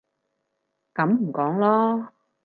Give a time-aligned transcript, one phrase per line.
[0.95, 2.07] 噉唔講囉